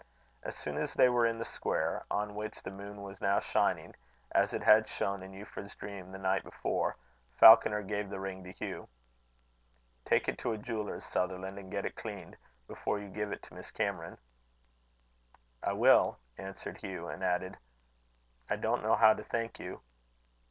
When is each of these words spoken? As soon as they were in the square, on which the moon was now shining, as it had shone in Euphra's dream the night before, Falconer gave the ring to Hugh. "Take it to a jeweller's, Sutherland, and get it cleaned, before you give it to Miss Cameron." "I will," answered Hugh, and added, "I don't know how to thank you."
As 0.41 0.55
soon 0.55 0.77
as 0.79 0.95
they 0.95 1.09
were 1.09 1.27
in 1.27 1.37
the 1.37 1.45
square, 1.45 2.05
on 2.09 2.33
which 2.33 2.63
the 2.63 2.71
moon 2.71 3.03
was 3.03 3.21
now 3.21 3.37
shining, 3.37 3.93
as 4.31 4.51
it 4.51 4.63
had 4.63 4.89
shone 4.89 5.21
in 5.21 5.31
Euphra's 5.31 5.75
dream 5.75 6.11
the 6.11 6.17
night 6.17 6.43
before, 6.43 6.97
Falconer 7.39 7.83
gave 7.83 8.09
the 8.09 8.19
ring 8.19 8.43
to 8.45 8.51
Hugh. 8.51 8.87
"Take 10.03 10.27
it 10.27 10.39
to 10.39 10.53
a 10.53 10.57
jeweller's, 10.57 11.05
Sutherland, 11.05 11.59
and 11.59 11.69
get 11.69 11.85
it 11.85 11.93
cleaned, 11.93 12.35
before 12.67 12.97
you 12.97 13.09
give 13.09 13.31
it 13.31 13.43
to 13.43 13.53
Miss 13.53 13.69
Cameron." 13.69 14.17
"I 15.61 15.73
will," 15.73 16.17
answered 16.35 16.77
Hugh, 16.77 17.07
and 17.07 17.23
added, 17.23 17.59
"I 18.49 18.55
don't 18.55 18.81
know 18.81 18.95
how 18.95 19.13
to 19.13 19.23
thank 19.23 19.59
you." 19.59 19.81